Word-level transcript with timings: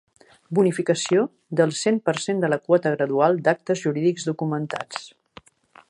Bonificació 0.59 1.25
del 1.59 1.73
cent 1.81 1.99
per 2.09 2.15
cent 2.23 2.41
de 2.45 2.51
la 2.55 2.59
quota 2.71 2.95
gradual 2.97 3.39
d'actes 3.49 3.85
jurídics 3.85 4.27
documentats. 4.33 5.07